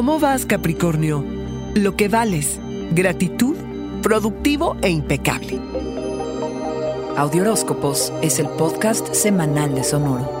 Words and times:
¿Cómo 0.00 0.18
vas, 0.18 0.46
Capricornio? 0.46 1.22
Lo 1.74 1.94
que 1.94 2.08
vales. 2.08 2.58
Gratitud, 2.92 3.54
productivo 4.02 4.78
e 4.80 4.88
impecable. 4.88 5.60
Audioróscopos 7.18 8.10
es 8.22 8.38
el 8.38 8.48
podcast 8.48 9.12
semanal 9.12 9.74
de 9.74 9.84
Sonoro. 9.84 10.39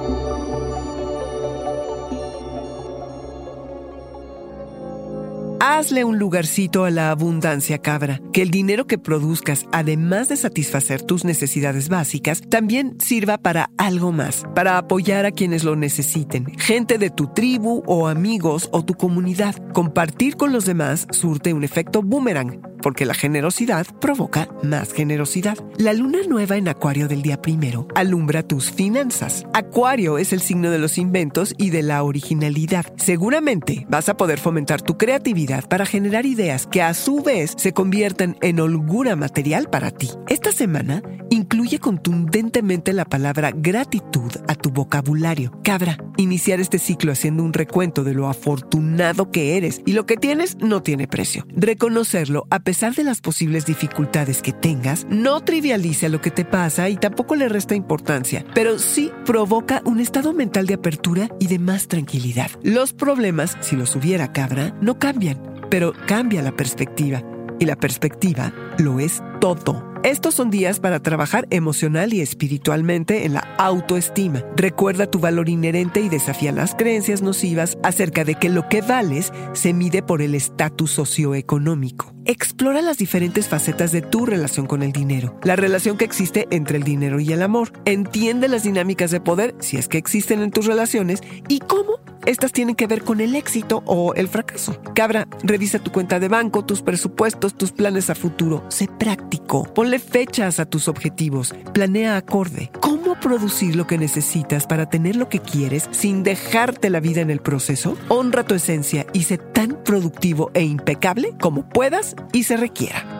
Hazle 5.62 6.04
un 6.04 6.18
lugarcito 6.18 6.84
a 6.84 6.90
la 6.90 7.10
abundancia, 7.10 7.76
cabra. 7.76 8.18
Que 8.32 8.40
el 8.40 8.50
dinero 8.50 8.86
que 8.86 8.96
produzcas, 8.96 9.66
además 9.72 10.30
de 10.30 10.38
satisfacer 10.38 11.02
tus 11.02 11.26
necesidades 11.26 11.90
básicas, 11.90 12.40
también 12.48 12.96
sirva 12.98 13.36
para 13.36 13.68
algo 13.76 14.10
más, 14.10 14.44
para 14.54 14.78
apoyar 14.78 15.26
a 15.26 15.32
quienes 15.32 15.62
lo 15.62 15.76
necesiten, 15.76 16.46
gente 16.56 16.96
de 16.96 17.10
tu 17.10 17.26
tribu 17.26 17.82
o 17.86 18.08
amigos 18.08 18.70
o 18.72 18.86
tu 18.86 18.94
comunidad. 18.94 19.54
Compartir 19.74 20.36
con 20.36 20.50
los 20.50 20.64
demás 20.64 21.06
surte 21.10 21.52
un 21.52 21.62
efecto 21.62 22.02
boomerang 22.02 22.69
porque 22.82 23.06
la 23.06 23.14
generosidad 23.14 23.86
provoca 24.00 24.48
más 24.62 24.92
generosidad. 24.92 25.58
La 25.78 25.92
luna 25.92 26.18
nueva 26.28 26.56
en 26.56 26.68
Acuario 26.68 27.08
del 27.08 27.22
día 27.22 27.40
primero 27.40 27.86
alumbra 27.94 28.42
tus 28.42 28.70
finanzas. 28.70 29.46
Acuario 29.52 30.18
es 30.18 30.32
el 30.32 30.40
signo 30.40 30.70
de 30.70 30.78
los 30.78 30.98
inventos 30.98 31.54
y 31.58 31.70
de 31.70 31.82
la 31.82 32.02
originalidad. 32.02 32.92
Seguramente 32.96 33.86
vas 33.88 34.08
a 34.08 34.16
poder 34.16 34.38
fomentar 34.38 34.82
tu 34.82 34.96
creatividad 34.96 35.68
para 35.68 35.86
generar 35.86 36.26
ideas 36.26 36.66
que 36.66 36.82
a 36.82 36.94
su 36.94 37.22
vez 37.22 37.54
se 37.56 37.72
conviertan 37.72 38.36
en 38.40 38.60
holgura 38.60 39.16
material 39.16 39.68
para 39.70 39.90
ti. 39.90 40.10
Esta 40.50 40.64
semana 40.64 41.00
incluye 41.30 41.78
contundentemente 41.78 42.92
la 42.92 43.04
palabra 43.04 43.52
gratitud 43.54 44.32
a 44.48 44.56
tu 44.56 44.72
vocabulario. 44.72 45.52
Cabra, 45.62 45.96
iniciar 46.16 46.58
este 46.58 46.80
ciclo 46.80 47.12
haciendo 47.12 47.44
un 47.44 47.52
recuento 47.52 48.02
de 48.02 48.14
lo 48.14 48.28
afortunado 48.28 49.30
que 49.30 49.56
eres 49.56 49.80
y 49.86 49.92
lo 49.92 50.06
que 50.06 50.16
tienes 50.16 50.56
no 50.56 50.82
tiene 50.82 51.06
precio. 51.06 51.46
Reconocerlo 51.54 52.48
a 52.50 52.58
pesar 52.58 52.96
de 52.96 53.04
las 53.04 53.20
posibles 53.20 53.64
dificultades 53.64 54.42
que 54.42 54.52
tengas, 54.52 55.06
no 55.08 55.40
trivializa 55.40 56.08
lo 56.08 56.20
que 56.20 56.32
te 56.32 56.44
pasa 56.44 56.88
y 56.88 56.96
tampoco 56.96 57.36
le 57.36 57.48
resta 57.48 57.76
importancia, 57.76 58.44
pero 58.52 58.80
sí 58.80 59.12
provoca 59.24 59.82
un 59.84 60.00
estado 60.00 60.32
mental 60.32 60.66
de 60.66 60.74
apertura 60.74 61.28
y 61.38 61.46
de 61.46 61.60
más 61.60 61.86
tranquilidad. 61.86 62.50
Los 62.64 62.92
problemas, 62.92 63.56
si 63.60 63.76
los 63.76 63.94
hubiera 63.94 64.32
cabra, 64.32 64.76
no 64.80 64.98
cambian, 64.98 65.40
pero 65.70 65.92
cambia 66.08 66.42
la 66.42 66.50
perspectiva. 66.50 67.22
Y 67.60 67.66
la 67.66 67.76
perspectiva 67.76 68.52
lo 68.78 68.98
es 68.98 69.22
todo. 69.38 69.89
Estos 70.02 70.34
son 70.34 70.48
días 70.48 70.80
para 70.80 71.00
trabajar 71.00 71.46
emocional 71.50 72.14
y 72.14 72.22
espiritualmente 72.22 73.26
en 73.26 73.34
la 73.34 73.40
autoestima. 73.58 74.42
Recuerda 74.56 75.10
tu 75.10 75.18
valor 75.18 75.50
inherente 75.50 76.00
y 76.00 76.08
desafía 76.08 76.52
las 76.52 76.74
creencias 76.74 77.20
nocivas 77.20 77.76
acerca 77.82 78.24
de 78.24 78.34
que 78.34 78.48
lo 78.48 78.66
que 78.66 78.80
vales 78.80 79.30
se 79.52 79.74
mide 79.74 80.02
por 80.02 80.22
el 80.22 80.34
estatus 80.34 80.92
socioeconómico. 80.92 82.14
Explora 82.24 82.80
las 82.80 82.96
diferentes 82.96 83.48
facetas 83.48 83.92
de 83.92 84.00
tu 84.00 84.24
relación 84.24 84.66
con 84.66 84.82
el 84.82 84.92
dinero, 84.92 85.38
la 85.42 85.56
relación 85.56 85.98
que 85.98 86.06
existe 86.06 86.48
entre 86.50 86.78
el 86.78 86.84
dinero 86.84 87.20
y 87.20 87.32
el 87.34 87.42
amor. 87.42 87.72
Entiende 87.84 88.48
las 88.48 88.62
dinámicas 88.62 89.10
de 89.10 89.20
poder, 89.20 89.54
si 89.58 89.76
es 89.76 89.86
que 89.86 89.98
existen 89.98 90.40
en 90.40 90.50
tus 90.50 90.64
relaciones, 90.64 91.22
y 91.46 91.58
cómo 91.58 91.99
estas 92.26 92.52
tienen 92.52 92.74
que 92.74 92.86
ver 92.86 93.02
con 93.02 93.20
el 93.20 93.34
éxito 93.34 93.82
o 93.86 94.14
el 94.14 94.28
fracaso. 94.28 94.80
Cabra, 94.94 95.26
revisa 95.42 95.78
tu 95.78 95.90
cuenta 95.90 96.20
de 96.20 96.28
banco, 96.28 96.64
tus 96.64 96.82
presupuestos, 96.82 97.54
tus 97.54 97.72
planes 97.72 98.10
a 98.10 98.14
futuro. 98.14 98.64
Sé 98.68 98.88
práctico. 98.98 99.64
Ponle 99.64 99.98
fechas 99.98 100.60
a 100.60 100.66
tus 100.66 100.88
objetivos. 100.88 101.54
Planea 101.72 102.16
acorde. 102.16 102.70
¿Cómo 102.80 103.18
producir 103.18 103.76
lo 103.76 103.86
que 103.86 103.98
necesitas 103.98 104.66
para 104.66 104.88
tener 104.88 105.16
lo 105.16 105.28
que 105.28 105.40
quieres 105.40 105.88
sin 105.90 106.22
dejarte 106.22 106.90
la 106.90 107.00
vida 107.00 107.20
en 107.20 107.30
el 107.30 107.40
proceso? 107.40 107.96
Honra 108.08 108.44
tu 108.44 108.54
esencia 108.54 109.06
y 109.12 109.24
sé 109.24 109.38
tan 109.38 109.82
productivo 109.84 110.50
e 110.54 110.62
impecable 110.62 111.34
como 111.40 111.68
puedas 111.68 112.16
y 112.32 112.44
se 112.44 112.56
requiera. 112.56 113.19